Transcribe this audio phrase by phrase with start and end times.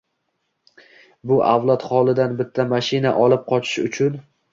[1.31, 4.19] Bu avlod xolidan bitta mashina olib qochish uchun...